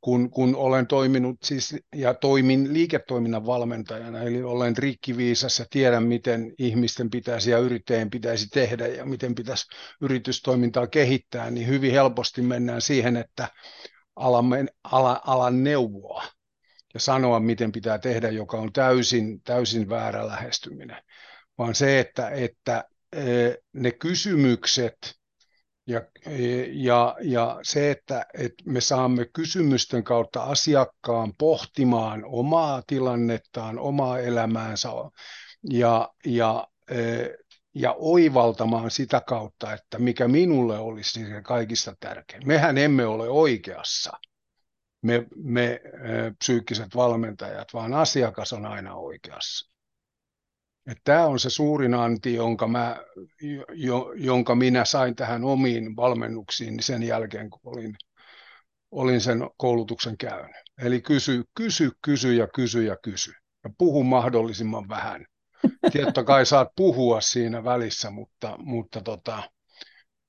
kun, 0.00 0.30
kun 0.30 0.56
olen 0.56 0.86
toiminut 0.86 1.36
siis, 1.44 1.76
ja 1.94 2.14
toimin 2.14 2.72
liiketoiminnan 2.72 3.46
valmentajana, 3.46 4.22
eli 4.22 4.42
olen 4.42 4.76
rikkiviisas 4.76 5.58
ja 5.58 5.64
tiedän, 5.70 6.02
miten 6.02 6.52
ihmisten 6.58 7.10
pitäisi 7.10 7.50
ja 7.50 7.58
yrittäjien 7.58 8.10
pitäisi 8.10 8.48
tehdä 8.48 8.86
ja 8.86 9.04
miten 9.04 9.34
pitäisi 9.34 9.66
yritystoimintaa 10.00 10.86
kehittää, 10.86 11.50
niin 11.50 11.66
hyvin 11.66 11.92
helposti 11.92 12.42
mennään 12.42 12.82
siihen, 12.82 13.16
että 13.16 13.48
alamme, 14.16 14.66
ala, 14.84 15.20
alan 15.26 15.64
neuvoa 15.64 16.24
ja 16.94 17.00
sanoa, 17.00 17.40
miten 17.40 17.72
pitää 17.72 17.98
tehdä, 17.98 18.30
joka 18.30 18.56
on 18.56 18.72
täysin, 18.72 19.42
täysin 19.42 19.88
väärä 19.88 20.26
lähestyminen. 20.26 21.02
Vaan 21.58 21.74
se, 21.74 22.00
että, 22.00 22.28
että 22.28 22.84
ne 23.72 23.90
kysymykset 23.90 24.96
ja, 25.86 26.02
ja, 26.72 27.16
ja 27.22 27.58
se, 27.62 27.90
että, 27.90 28.26
että 28.34 28.64
me 28.66 28.80
saamme 28.80 29.24
kysymysten 29.24 30.04
kautta 30.04 30.42
asiakkaan 30.42 31.32
pohtimaan 31.38 32.22
omaa 32.24 32.82
tilannettaan, 32.86 33.78
omaa 33.78 34.18
elämäänsä 34.18 34.88
ja, 35.70 36.14
ja, 36.24 36.68
ja 37.74 37.94
oivaltamaan 37.98 38.90
sitä 38.90 39.22
kautta, 39.26 39.72
että 39.72 39.98
mikä 39.98 40.28
minulle 40.28 40.78
olisi 40.78 41.26
se 41.26 41.42
kaikista 41.42 41.96
tärkein. 42.00 42.46
Mehän 42.46 42.78
emme 42.78 43.06
ole 43.06 43.28
oikeassa, 43.28 44.12
me, 45.02 45.26
me 45.36 45.80
psyykkiset 46.38 46.96
valmentajat, 46.96 47.74
vaan 47.74 47.94
asiakas 47.94 48.52
on 48.52 48.66
aina 48.66 48.94
oikeassa. 48.94 49.75
Tämä 51.04 51.26
on 51.26 51.38
se 51.38 51.50
suurin 51.50 51.94
anti, 51.94 52.34
jonka, 52.34 52.68
mä, 52.68 52.96
jo, 53.74 54.12
jonka 54.16 54.54
minä 54.54 54.84
sain 54.84 55.16
tähän 55.16 55.44
omiin 55.44 55.96
valmennuksiin 55.96 56.82
sen 56.82 57.02
jälkeen, 57.02 57.50
kun 57.50 57.60
olin, 57.64 57.96
olin 58.90 59.20
sen 59.20 59.38
koulutuksen 59.56 60.18
käynyt. 60.18 60.56
Eli 60.82 61.00
kysy, 61.00 61.44
kysy, 61.54 61.90
kysy 62.02 62.34
ja 62.34 62.48
kysy 62.54 62.84
ja 62.84 62.96
kysy. 62.96 63.32
Ja 63.64 63.70
puhu 63.78 64.04
mahdollisimman 64.04 64.88
vähän. 64.88 65.26
Tiettä 65.92 66.24
kai 66.24 66.46
saat 66.46 66.68
puhua 66.76 67.20
siinä 67.20 67.64
välissä, 67.64 68.10
mutta, 68.10 68.56
mutta 68.58 69.00
tota, 69.00 69.42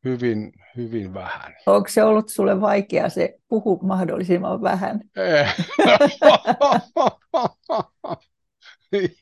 hyvin, 0.03 0.53
hyvin 0.75 1.13
vähän. 1.13 1.55
Onko 1.65 1.89
se 1.89 2.03
ollut 2.03 2.29
sulle 2.29 2.61
vaikea 2.61 3.09
se 3.09 3.33
puhu 3.47 3.79
mahdollisimman 3.83 4.61
vähän? 4.61 5.01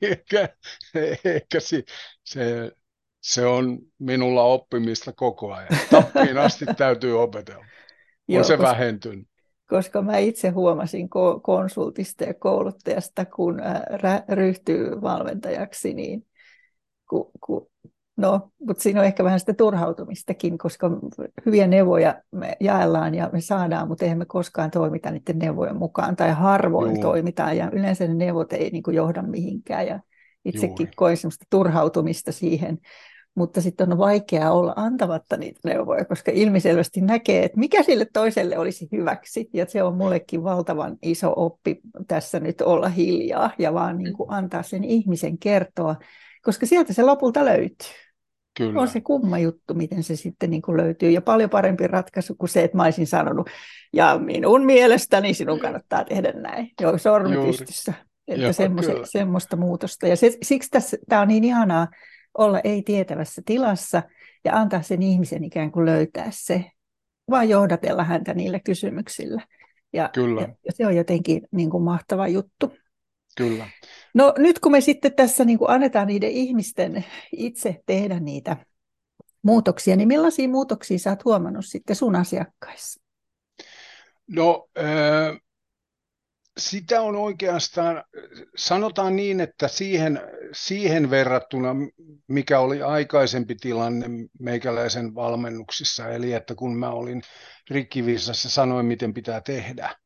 ehkä, 0.01 0.49
ehkä 1.25 1.59
se, 1.59 1.83
se, 2.23 2.71
se 3.21 3.45
on 3.45 3.79
minulla 3.99 4.43
oppimista 4.43 5.13
koko 5.13 5.53
ajan. 5.53 5.69
Tappiin 5.89 6.37
asti 6.37 6.65
täytyy 6.77 7.21
opetella. 7.21 7.59
On 7.59 7.67
Joo, 8.27 8.43
se 8.43 8.57
koska, 8.57 8.69
vähentynyt. 8.69 9.27
Koska 9.69 10.01
mä 10.01 10.17
itse 10.17 10.49
huomasin 10.49 11.09
konsultista 11.41 12.23
ja 12.23 12.33
kouluttajasta, 12.33 13.25
kun 13.25 13.61
ryhtyy 14.29 15.01
valmentajaksi, 15.01 15.93
niin 15.93 16.27
kun, 17.09 17.31
kun 17.45 17.67
No, 18.17 18.49
mutta 18.67 18.83
siinä 18.83 18.99
on 18.99 19.05
ehkä 19.05 19.23
vähän 19.23 19.39
sitä 19.39 19.53
turhautumistakin, 19.53 20.57
koska 20.57 20.91
hyviä 21.45 21.67
neuvoja 21.67 22.21
me 22.31 22.57
jaellaan 22.59 23.15
ja 23.15 23.29
me 23.33 23.41
saadaan, 23.41 23.87
mutta 23.87 24.05
eihän 24.05 24.17
me 24.17 24.25
koskaan 24.25 24.71
toimita 24.71 25.11
niiden 25.11 25.39
neuvojen 25.39 25.77
mukaan 25.77 26.15
tai 26.15 26.31
harvoin 26.31 26.93
Juu. 26.93 27.01
toimitaan 27.01 27.57
ja 27.57 27.69
yleensä 27.71 28.07
ne 28.07 28.13
neuvot 28.13 28.53
ei 28.53 28.69
niin 28.69 28.83
kuin 28.83 28.95
johda 28.95 29.21
mihinkään 29.21 29.87
ja 29.87 29.99
itsekin 30.45 30.85
Juuri. 30.85 30.95
koin 30.95 31.17
semmoista 31.17 31.45
turhautumista 31.49 32.31
siihen, 32.31 32.77
mutta 33.35 33.61
sitten 33.61 33.91
on 33.91 33.97
vaikeaa 33.97 34.51
olla 34.51 34.73
antamatta 34.75 35.37
niitä 35.37 35.59
neuvoja, 35.63 36.05
koska 36.05 36.31
ilmiselvästi 36.33 37.01
näkee, 37.01 37.43
että 37.43 37.59
mikä 37.59 37.83
sille 37.83 38.05
toiselle 38.13 38.57
olisi 38.57 38.87
hyväksi 38.91 39.49
ja 39.53 39.65
se 39.65 39.83
on 39.83 39.97
mullekin 39.97 40.43
valtavan 40.43 40.97
iso 41.01 41.33
oppi 41.35 41.79
tässä 42.07 42.39
nyt 42.39 42.61
olla 42.61 42.89
hiljaa 42.89 43.51
ja 43.59 43.73
vaan 43.73 43.97
niin 43.97 44.13
kuin 44.13 44.31
antaa 44.31 44.63
sen 44.63 44.83
ihmisen 44.83 45.37
kertoa, 45.37 45.95
koska 46.43 46.65
sieltä 46.65 46.93
se 46.93 47.03
lopulta 47.03 47.45
löytyy. 47.45 48.04
Kyllä. 48.57 48.81
On 48.81 48.87
se 48.87 49.01
kumma 49.01 49.37
juttu, 49.37 49.73
miten 49.73 50.03
se 50.03 50.15
sitten 50.15 50.49
niin 50.49 50.61
kuin 50.61 50.77
löytyy. 50.77 51.09
Ja 51.09 51.21
paljon 51.21 51.49
parempi 51.49 51.87
ratkaisu 51.87 52.35
kuin 52.35 52.49
se, 52.49 52.63
että 52.63 52.77
mä 52.77 52.83
olisin 52.83 53.07
sanonut, 53.07 53.49
ja 53.93 54.19
minun 54.23 54.65
mielestäni 54.65 55.33
sinun 55.33 55.59
kannattaa 55.59 56.03
tehdä 56.03 56.31
näin. 56.31 56.71
Joo, 56.81 56.97
sormi 56.97 57.35
pystyssä. 57.45 57.93
että 58.27 58.53
semmoista 59.03 59.55
muutosta. 59.55 60.07
Ja 60.07 60.15
se, 60.15 60.37
siksi 60.43 60.69
tämä 61.09 61.21
on 61.21 61.27
niin 61.27 61.43
ihanaa 61.43 61.87
olla 62.37 62.59
ei-tietävässä 62.63 63.41
tilassa 63.45 64.03
ja 64.45 64.55
antaa 64.55 64.81
sen 64.81 65.01
ihmisen 65.01 65.43
ikään 65.43 65.71
kuin 65.71 65.85
löytää 65.85 66.27
se, 66.29 66.65
vaan 67.29 67.49
johdatella 67.49 68.03
häntä 68.03 68.33
niillä 68.33 68.59
kysymyksillä. 68.59 69.41
Ja, 69.93 70.09
Kyllä. 70.13 70.41
ja 70.41 70.71
se 70.71 70.87
on 70.87 70.95
jotenkin 70.95 71.41
niin 71.51 71.69
kuin 71.69 71.83
mahtava 71.83 72.27
juttu. 72.27 72.73
Kyllä. 73.35 73.69
No 74.13 74.33
nyt 74.37 74.59
kun 74.59 74.71
me 74.71 74.81
sitten 74.81 75.13
tässä 75.13 75.45
niin 75.45 75.57
kuin 75.57 75.71
annetaan 75.71 76.07
niiden 76.07 76.31
ihmisten 76.31 77.05
itse 77.31 77.83
tehdä 77.85 78.19
niitä 78.19 78.57
muutoksia, 79.41 79.95
niin 79.95 80.07
millaisia 80.07 80.49
muutoksia 80.49 80.99
sä 80.99 81.09
oot 81.09 81.25
huomannut 81.25 81.65
sitten 81.65 81.95
sun 81.95 82.15
asiakkaissa? 82.15 83.01
No 84.27 84.67
äh, 84.77 85.37
sitä 86.57 87.01
on 87.01 87.15
oikeastaan, 87.15 88.03
sanotaan 88.55 89.15
niin, 89.15 89.41
että 89.41 89.67
siihen, 89.67 90.21
siihen 90.53 91.09
verrattuna, 91.09 91.75
mikä 92.27 92.59
oli 92.59 92.81
aikaisempi 92.81 93.55
tilanne 93.55 94.07
meikäläisen 94.39 95.15
valmennuksissa, 95.15 96.09
eli 96.09 96.33
että 96.33 96.55
kun 96.55 96.77
mä 96.77 96.89
olin 96.89 97.21
rikkiviisassa, 97.69 98.49
sanoin 98.49 98.85
miten 98.85 99.13
pitää 99.13 99.41
tehdä, 99.41 99.89
Eh, 99.89 100.04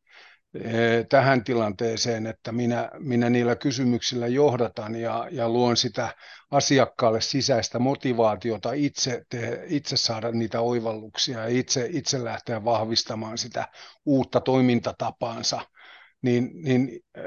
tähän 1.09 1.43
tilanteeseen, 1.43 2.27
että 2.27 2.51
minä, 2.51 2.91
minä 2.99 3.29
niillä 3.29 3.55
kysymyksillä 3.55 4.27
johdatan 4.27 4.95
ja, 4.95 5.27
ja 5.31 5.49
luon 5.49 5.77
sitä 5.77 6.15
asiakkaalle 6.51 7.21
sisäistä 7.21 7.79
motivaatiota 7.79 8.73
itse, 8.73 9.25
te, 9.29 9.63
itse 9.67 9.97
saada 9.97 10.31
niitä 10.31 10.61
oivalluksia 10.61 11.39
ja 11.39 11.47
itse, 11.47 11.87
itse 11.91 12.23
lähteä 12.23 12.65
vahvistamaan 12.65 13.37
sitä 13.37 13.67
uutta 14.05 14.39
toimintatapaansa, 14.41 15.61
niin, 16.21 16.49
niin 16.63 16.99
eh, 17.15 17.23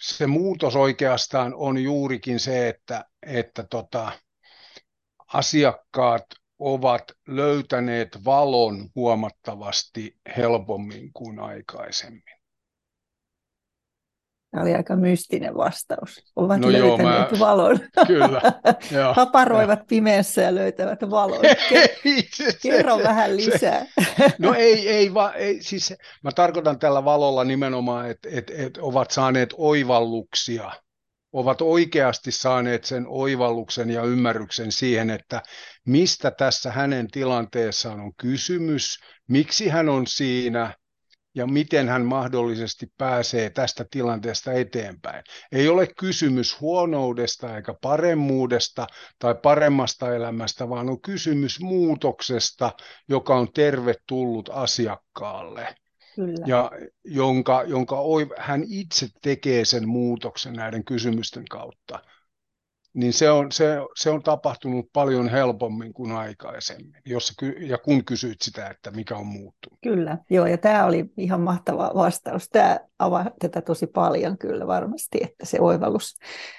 se 0.00 0.26
muutos 0.26 0.76
oikeastaan 0.76 1.54
on 1.54 1.78
juurikin 1.78 2.40
se, 2.40 2.68
että, 2.68 3.04
että 3.22 3.64
tota, 3.70 4.12
asiakkaat 5.32 6.24
ovat 6.58 7.02
löytäneet 7.28 8.24
valon 8.24 8.88
huomattavasti 8.94 10.16
helpommin 10.36 11.12
kuin 11.12 11.38
aikaisemmin. 11.38 12.22
Tämä 14.50 14.62
oli 14.62 14.74
aika 14.74 14.96
mystinen 14.96 15.56
vastaus. 15.56 16.32
Ovat 16.36 16.60
no 16.60 16.72
löytäneet 16.72 16.98
joo, 16.98 17.30
mä... 17.32 17.38
valon. 17.38 17.78
Kyllä. 18.06 18.40
Joo, 18.90 19.14
Haparoivat 19.16 19.86
pimeässä 19.86 20.42
ja 20.42 20.54
löytävät 20.54 21.00
valon. 21.10 21.40
Kerro 22.62 22.98
vähän 22.98 23.36
lisää. 23.36 23.86
Se, 24.16 24.34
no 24.38 24.54
ei, 24.54 24.88
ei, 24.88 25.14
va, 25.14 25.32
ei, 25.32 25.62
siis 25.62 25.94
mä 26.24 26.32
tarkoitan 26.32 26.78
tällä 26.78 27.04
valolla 27.04 27.44
nimenomaan, 27.44 28.10
että 28.10 28.28
et, 28.32 28.50
et 28.50 28.78
ovat 28.78 29.10
saaneet 29.10 29.54
oivalluksia– 29.56 30.72
ovat 31.36 31.62
oikeasti 31.62 32.32
saaneet 32.32 32.84
sen 32.84 33.04
oivalluksen 33.08 33.90
ja 33.90 34.02
ymmärryksen 34.02 34.72
siihen, 34.72 35.10
että 35.10 35.42
mistä 35.86 36.30
tässä 36.30 36.72
hänen 36.72 37.08
tilanteessaan 37.08 38.00
on 38.00 38.14
kysymys, 38.14 38.98
miksi 39.28 39.68
hän 39.68 39.88
on 39.88 40.06
siinä 40.06 40.74
ja 41.34 41.46
miten 41.46 41.88
hän 41.88 42.04
mahdollisesti 42.04 42.86
pääsee 42.98 43.50
tästä 43.50 43.84
tilanteesta 43.90 44.52
eteenpäin. 44.52 45.24
Ei 45.52 45.68
ole 45.68 45.86
kysymys 45.98 46.60
huonoudesta 46.60 47.56
eikä 47.56 47.74
paremmuudesta 47.80 48.86
tai 49.18 49.34
paremmasta 49.42 50.14
elämästä, 50.14 50.68
vaan 50.68 50.88
on 50.88 51.00
kysymys 51.00 51.60
muutoksesta, 51.60 52.72
joka 53.08 53.36
on 53.36 53.52
tervetullut 53.52 54.48
asiakkaalle. 54.52 55.74
Kyllä. 56.16 56.44
ja 56.46 56.70
jonka, 57.04 57.62
jonka 57.62 57.96
hän 58.38 58.64
itse 58.68 59.08
tekee 59.22 59.64
sen 59.64 59.88
muutoksen 59.88 60.52
näiden 60.52 60.84
kysymysten 60.84 61.44
kautta, 61.50 61.98
niin 62.96 63.12
se 63.12 63.30
on, 63.30 63.52
se, 63.52 63.76
se 63.96 64.10
on 64.10 64.22
tapahtunut 64.22 64.88
paljon 64.92 65.28
helpommin 65.28 65.92
kuin 65.92 66.12
aikaisemmin, 66.12 67.02
jos, 67.06 67.34
ja 67.60 67.78
kun 67.78 68.04
kysyit 68.04 68.42
sitä, 68.42 68.68
että 68.68 68.90
mikä 68.90 69.16
on 69.16 69.26
muuttunut. 69.26 69.78
Kyllä, 69.82 70.18
joo, 70.30 70.46
ja 70.46 70.58
tämä 70.58 70.86
oli 70.86 71.04
ihan 71.16 71.40
mahtava 71.40 71.92
vastaus. 71.94 72.48
Tämä 72.48 72.80
avaa 72.98 73.30
tätä 73.40 73.60
tosi 73.60 73.86
paljon 73.86 74.38
kyllä 74.38 74.66
varmasti, 74.66 75.18
että 75.20 75.46
se 75.46 75.60
oivallus, 75.60 76.16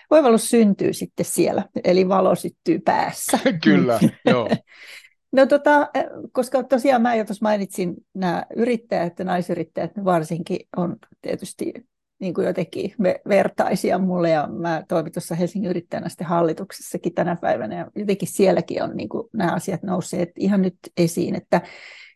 oivallus 0.09 0.49
syntyy 0.49 0.93
sitten 0.93 1.25
siellä, 1.25 1.63
eli 1.83 2.09
valo 2.09 2.35
syttyy 2.35 2.79
päässä. 2.79 3.39
kyllä, 3.63 3.99
joo. 4.25 4.49
No 5.31 5.45
tota, 5.45 5.89
eh, 5.93 6.05
koska 6.31 6.63
tosiaan 6.63 7.01
mä 7.01 7.15
jo 7.15 7.25
tuossa 7.25 7.45
mainitsin 7.45 7.95
nämä 8.13 8.45
yrittäjät 8.55 9.19
ja 9.19 9.25
naisyrittäjät 9.25 9.91
varsinkin 10.05 10.59
on 10.77 10.95
tietysti 11.21 11.73
niin 12.19 12.33
kuin 12.33 12.47
jotenkin 12.47 12.95
vertaisia 13.29 13.97
mulle 13.97 14.29
ja 14.29 14.47
mä 14.47 14.83
toimin 14.87 15.13
tuossa 15.13 15.35
Helsingin 15.35 15.69
yrittäjänä 15.69 16.09
sitten 16.09 16.27
hallituksessakin 16.27 17.13
tänä 17.13 17.35
päivänä 17.41 17.75
ja 17.75 17.91
jotenkin 17.95 18.27
sielläkin 18.27 18.83
on 18.83 18.97
niin 18.97 19.09
kuin 19.09 19.27
nämä 19.33 19.53
asiat 19.53 19.83
nousseet 19.83 20.29
ihan 20.35 20.61
nyt 20.61 20.77
esiin, 20.97 21.35
että 21.35 21.61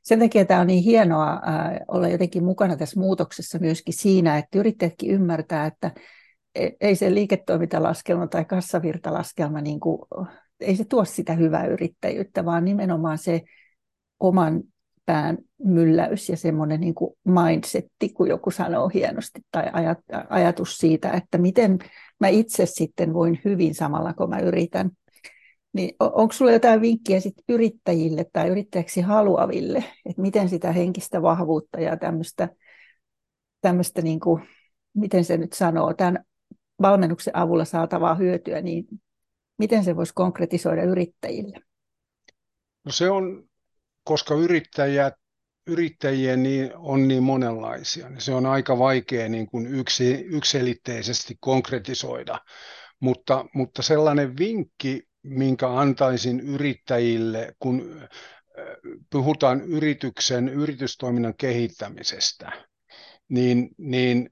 sen 0.03 0.19
takia 0.19 0.45
tämä 0.45 0.61
on 0.61 0.67
niin 0.67 0.83
hienoa 0.83 1.41
olla 1.87 2.07
jotenkin 2.07 2.43
mukana 2.43 2.77
tässä 2.77 2.99
muutoksessa 2.99 3.59
myöskin 3.59 3.93
siinä, 3.93 4.37
että 4.37 4.59
yrittäjätkin 4.59 5.11
ymmärtää, 5.11 5.65
että 5.65 5.91
e, 6.55 6.69
ei 6.81 6.95
se 6.95 7.13
liiketoimintalaskelma 7.13 8.27
tai 8.27 8.45
kassavirtalaskelma 8.45 9.61
niin 9.61 9.79
kuin 9.79 9.99
ei 10.61 10.75
se 10.75 10.85
tuo 10.85 11.05
sitä 11.05 11.33
hyvää 11.33 11.65
yrittäjyyttä, 11.65 12.45
vaan 12.45 12.65
nimenomaan 12.65 13.17
se 13.17 13.41
oman 14.19 14.63
pään 15.05 15.37
mylläys 15.63 16.29
ja 16.29 16.37
semmoinen 16.37 16.79
niin 16.79 16.95
kuin 16.95 17.13
mindsetti, 17.25 18.09
kun 18.09 18.29
joku 18.29 18.51
sanoo 18.51 18.89
hienosti, 18.89 19.41
tai 19.51 19.65
ajatus 20.29 20.77
siitä, 20.77 21.11
että 21.11 21.37
miten 21.37 21.79
mä 22.19 22.27
itse 22.27 22.65
sitten 22.65 23.13
voin 23.13 23.41
hyvin 23.45 23.75
samalla, 23.75 24.13
kun 24.13 24.29
mä 24.29 24.39
yritän. 24.39 24.91
Niin 25.73 25.95
onko 25.99 26.31
sulla 26.33 26.51
jotain 26.51 26.81
vinkkiä 26.81 27.19
sit 27.19 27.33
yrittäjille 27.49 28.25
tai 28.33 28.49
yrittäjäksi 28.49 29.01
haluaville, 29.01 29.83
että 30.05 30.21
miten 30.21 30.49
sitä 30.49 30.71
henkistä 30.71 31.21
vahvuutta 31.21 31.79
ja 31.79 31.97
tämmöistä, 31.97 32.49
tämmöistä 33.61 34.01
niin 34.01 34.19
kuin, 34.19 34.43
miten 34.93 35.25
se 35.25 35.37
nyt 35.37 35.53
sanoo, 35.53 35.93
tämän 35.93 36.25
valmennuksen 36.81 37.35
avulla 37.35 37.65
saatavaa 37.65 38.15
hyötyä, 38.15 38.61
niin 38.61 38.85
Miten 39.61 39.83
se 39.83 39.95
voisi 39.95 40.13
konkretisoida 40.15 40.83
yrittäjille? 40.83 41.57
No 42.85 42.91
se 42.91 43.09
on, 43.09 43.49
koska 44.03 44.35
yrittäjät, 44.35 45.13
yrittäjiä 45.67 46.35
niin 46.35 46.71
on 46.75 47.07
niin 47.07 47.23
monenlaisia, 47.23 48.09
niin 48.09 48.21
se 48.21 48.33
on 48.33 48.45
aika 48.45 48.79
vaikea 48.79 49.29
niin 49.29 49.47
kuin 49.47 49.67
yksi, 49.67 50.11
yksilitteisesti 50.11 51.37
konkretisoida. 51.39 52.39
Mutta, 52.99 53.45
mutta 53.53 53.81
sellainen 53.81 54.37
vinkki, 54.37 55.03
minkä 55.23 55.69
antaisin 55.69 56.39
yrittäjille, 56.39 57.55
kun 57.59 58.01
puhutaan 59.11 59.61
yrityksen, 59.61 60.49
yritystoiminnan 60.49 61.33
kehittämisestä, 61.37 62.51
niin, 63.29 63.69
niin 63.77 64.29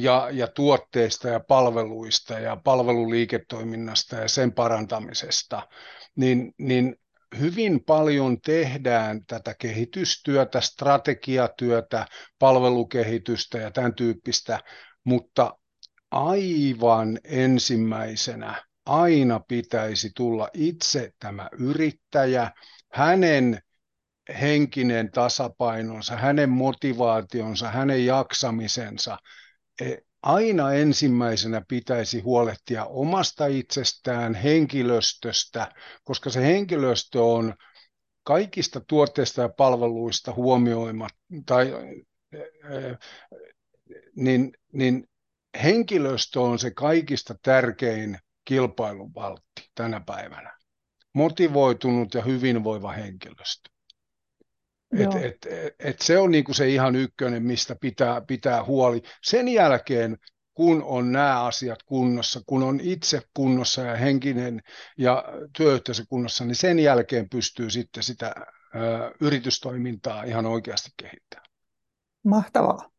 ja, 0.00 0.28
ja 0.32 0.46
tuotteista 0.46 1.28
ja 1.28 1.40
palveluista 1.40 2.38
ja 2.38 2.56
palveluliiketoiminnasta 2.56 4.16
ja 4.16 4.28
sen 4.28 4.52
parantamisesta, 4.52 5.68
niin, 6.16 6.54
niin 6.58 6.96
hyvin 7.38 7.84
paljon 7.84 8.40
tehdään 8.40 9.26
tätä 9.26 9.54
kehitystyötä, 9.58 10.60
strategiatyötä, 10.60 12.06
palvelukehitystä 12.38 13.58
ja 13.58 13.70
tämän 13.70 13.94
tyyppistä, 13.94 14.60
mutta 15.04 15.58
aivan 16.10 17.18
ensimmäisenä 17.24 18.62
aina 18.86 19.40
pitäisi 19.48 20.10
tulla 20.16 20.48
itse 20.54 21.10
tämä 21.18 21.48
yrittäjä, 21.58 22.50
hänen 22.92 23.62
henkinen 24.40 25.10
tasapainonsa, 25.10 26.16
hänen 26.16 26.50
motivaationsa, 26.50 27.70
hänen 27.70 28.06
jaksamisensa 28.06 29.18
aina 30.22 30.72
ensimmäisenä 30.72 31.62
pitäisi 31.68 32.20
huolehtia 32.20 32.84
omasta 32.84 33.46
itsestään, 33.46 34.34
henkilöstöstä, 34.34 35.72
koska 36.04 36.30
se 36.30 36.42
henkilöstö 36.42 37.22
on 37.24 37.54
kaikista 38.24 38.80
tuotteista 38.80 39.42
ja 39.42 39.48
palveluista 39.48 40.32
huomioimat, 40.32 41.12
tai, 41.46 41.72
e, 42.32 42.38
e, 42.38 42.98
niin, 44.16 44.52
niin 44.72 45.08
henkilöstö 45.62 46.40
on 46.40 46.58
se 46.58 46.70
kaikista 46.70 47.34
tärkein 47.42 48.18
kilpailuvaltti 48.44 49.70
tänä 49.74 50.00
päivänä. 50.06 50.58
Motivoitunut 51.14 52.14
ja 52.14 52.22
hyvinvoiva 52.22 52.92
henkilöstö. 52.92 53.70
Et, 54.98 55.14
et, 55.14 55.46
et, 55.46 55.74
et 55.78 56.00
se 56.00 56.18
on 56.18 56.30
niinku 56.30 56.54
se 56.54 56.68
ihan 56.68 56.96
ykkönen, 56.96 57.42
mistä 57.42 57.76
pitää, 57.80 58.20
pitää 58.20 58.64
huoli. 58.64 59.02
Sen 59.22 59.48
jälkeen, 59.48 60.18
kun 60.54 60.82
on 60.82 61.12
nämä 61.12 61.44
asiat 61.44 61.82
kunnossa, 61.82 62.40
kun 62.46 62.62
on 62.62 62.80
itse 62.82 63.22
kunnossa 63.34 63.82
ja 63.82 63.96
henkinen 63.96 64.62
ja 64.98 65.24
työyhteisö 65.56 66.04
kunnossa, 66.08 66.44
niin 66.44 66.56
sen 66.56 66.78
jälkeen 66.78 67.28
pystyy 67.28 67.70
sitten 67.70 68.02
sitä 68.02 68.34
ö, 68.36 69.14
yritystoimintaa 69.20 70.24
ihan 70.24 70.46
oikeasti 70.46 70.90
kehittämään. 70.96 71.50
Mahtavaa. 72.24 72.90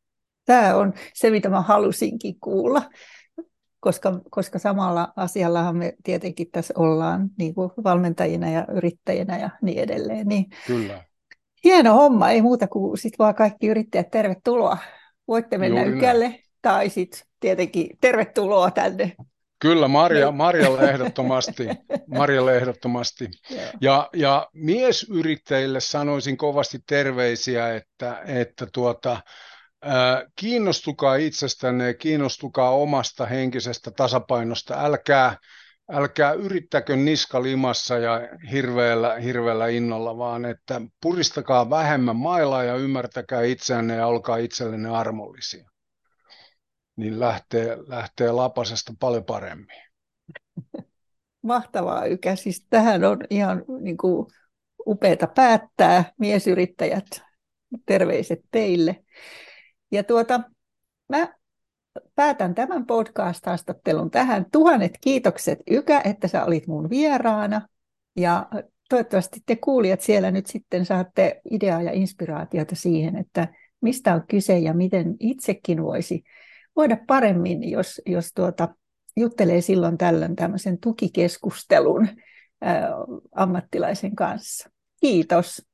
Tämä 0.45 0.75
on 0.75 0.93
se, 1.13 1.29
mitä 1.29 1.49
mä 1.49 1.61
halusinkin 1.61 2.39
kuulla, 2.39 2.89
koska, 3.79 4.21
koska 4.29 4.59
samalla 4.59 5.13
asiallahan 5.15 5.77
me 5.77 5.93
tietenkin 6.03 6.51
tässä 6.51 6.73
ollaan 6.77 7.29
niin 7.37 7.55
kuin 7.55 7.71
valmentajina 7.83 8.49
ja 8.49 8.67
yrittäjinä 8.75 9.37
ja 9.37 9.49
niin 9.61 9.79
edelleen. 9.79 10.27
Niin 10.27 10.45
Kyllä. 10.67 11.03
Hieno 11.63 11.93
homma, 11.93 12.29
ei 12.29 12.41
muuta 12.41 12.67
kuin 12.67 12.97
sit 12.97 13.13
vaan 13.19 13.35
kaikki 13.35 13.67
yrittäjät 13.67 14.11
tervetuloa. 14.11 14.77
Voitte 15.27 15.57
mennä 15.57 15.81
Juuri 15.81 15.97
ykälle 15.97 16.27
näin. 16.27 16.43
tai 16.61 16.89
sitten 16.89 17.21
tietenkin 17.39 17.97
tervetuloa 18.01 18.71
tänne 18.71 19.15
Kyllä, 19.63 19.87
Marja, 19.87 20.25
niin. 20.25 20.35
Marjalle 20.35 20.89
ehdottomasti. 20.89 21.67
Marjalle 22.07 22.57
ehdottomasti. 22.57 23.29
Ja, 23.81 24.09
ja 24.13 24.49
miesyrittäjille 24.53 25.79
sanoisin 25.79 26.37
kovasti 26.37 26.79
terveisiä, 26.87 27.75
että, 27.75 28.21
että 28.25 28.67
tuota, 28.73 29.21
kiinnostukaa 30.35 31.15
itsestänne 31.15 31.87
ja 31.87 31.93
kiinnostukaa 31.93 32.71
omasta 32.71 33.25
henkisestä 33.25 33.91
tasapainosta. 33.91 34.85
Älkää, 34.85 35.37
älkää 35.91 36.33
yrittäkö 36.33 36.95
niska 36.95 37.43
limassa 37.43 37.97
ja 37.97 38.21
hirveällä, 38.51 39.15
hirveällä 39.15 39.67
innolla, 39.67 40.17
vaan 40.17 40.45
että 40.45 40.81
puristakaa 41.01 41.69
vähemmän 41.69 42.15
mailaa 42.15 42.63
ja 42.63 42.75
ymmärtäkää 42.75 43.41
itseänne 43.41 43.95
ja 43.95 44.07
olkaa 44.07 44.37
itsellenne 44.37 44.89
armollisia 44.89 45.73
niin 46.95 47.19
lähtee, 47.19 47.77
lähtee 47.87 48.31
lapasesta 48.31 48.93
paljon 48.99 49.25
paremmin. 49.25 49.81
Mahtavaa 51.41 52.05
Ykä. 52.05 52.35
Siis 52.35 52.65
tähän 52.69 53.03
on 53.03 53.17
ihan 53.29 53.65
niin 53.81 53.97
kuin 53.97 54.27
upeata 54.87 55.27
päättää. 55.27 56.11
Miesyrittäjät, 56.19 57.21
terveiset 57.85 58.39
teille. 58.51 59.03
Ja 59.91 60.03
tuota, 60.03 60.41
mä 61.09 61.33
päätän 62.15 62.55
tämän 62.55 62.85
podcast-haastattelun 62.85 64.11
tähän. 64.11 64.45
Tuhannet 64.51 64.97
kiitokset 65.01 65.59
Ykä, 65.71 66.01
että 66.05 66.27
sä 66.27 66.45
olit 66.45 66.67
mun 66.67 66.89
vieraana. 66.89 67.67
Ja 68.17 68.47
toivottavasti 68.89 69.39
te 69.45 69.55
kuulijat 69.55 70.01
siellä 70.01 70.31
nyt 70.31 70.45
sitten 70.45 70.85
saatte 70.85 71.41
ideaa 71.51 71.81
ja 71.81 71.91
inspiraatiota 71.91 72.75
siihen, 72.75 73.15
että 73.15 73.47
mistä 73.81 74.13
on 74.13 74.23
kyse 74.27 74.59
ja 74.59 74.73
miten 74.73 75.15
itsekin 75.19 75.83
voisi 75.83 76.23
voida 76.75 76.97
paremmin, 77.07 77.69
jos, 77.69 78.01
jos 78.05 78.31
tuota, 78.35 78.75
juttelee 79.17 79.61
silloin 79.61 79.97
tällöin 79.97 80.35
tämmöisen 80.35 80.77
tukikeskustelun 80.79 82.07
ammattilaisen 83.35 84.15
kanssa. 84.15 84.69
Kiitos. 85.01 85.65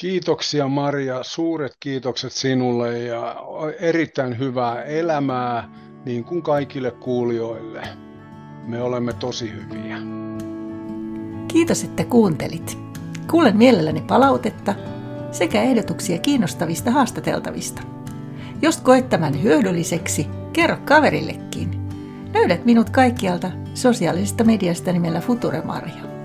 Kiitoksia 0.00 0.68
Maria, 0.68 1.22
suuret 1.22 1.76
kiitokset 1.80 2.32
sinulle 2.32 2.98
ja 2.98 3.36
erittäin 3.80 4.38
hyvää 4.38 4.82
elämää 4.82 5.68
niin 6.04 6.24
kuin 6.24 6.42
kaikille 6.42 6.90
kuulijoille. 6.90 7.82
Me 8.66 8.82
olemme 8.82 9.12
tosi 9.12 9.52
hyviä. 9.52 9.98
Kiitos, 11.48 11.84
että 11.84 12.04
kuuntelit. 12.04 12.78
Kuulen 13.30 13.56
mielelläni 13.56 14.00
palautetta 14.00 14.74
sekä 15.32 15.62
ehdotuksia 15.62 16.18
kiinnostavista 16.18 16.90
haastateltavista. 16.90 17.82
Jos 18.62 18.80
koet 18.80 19.08
tämän 19.08 19.42
hyödylliseksi, 19.42 20.26
kerro 20.52 20.76
kaverillekin. 20.84 21.88
Löydät 22.34 22.64
minut 22.64 22.90
kaikkialta 22.90 23.50
sosiaalisesta 23.74 24.44
mediasta 24.44 24.92
nimellä 24.92 25.20
Future 25.20 25.62
Maria. 25.62 26.15